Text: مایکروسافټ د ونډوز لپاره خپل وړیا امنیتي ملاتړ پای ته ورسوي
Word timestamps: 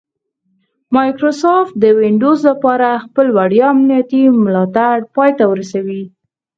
مایکروسافټ 0.95 1.71
د 1.83 1.85
ونډوز 1.97 2.39
لپاره 2.49 3.01
خپل 3.05 3.27
وړیا 3.37 3.65
امنیتي 3.73 4.23
ملاتړ 4.43 4.95
پای 5.15 5.31
ته 5.37 5.43
ورسوي 5.51 6.03